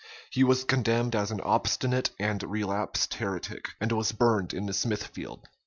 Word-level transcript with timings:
He 0.31 0.43
was 0.43 0.63
condemned 0.63 1.15
as 1.15 1.29
an 1.29 1.41
obstinate 1.41 2.09
and 2.17 2.41
relapsed 2.41 3.13
heretic, 3.13 3.67
and 3.79 3.91
was 3.91 4.11
burned 4.13 4.51
in 4.51 4.65
Smithfîeld. 4.65 5.41